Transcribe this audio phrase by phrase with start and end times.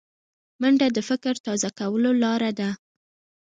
[0.61, 2.69] منډه د فکر تازه کولو لاره ده